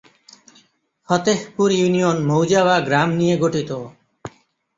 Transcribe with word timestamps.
Fatehpur 1.09 1.69
union 1.71 2.17
মৌজা/গ্রাম 2.25 3.09
নিয়ে 3.13 3.35
গঠিত। 3.37 3.71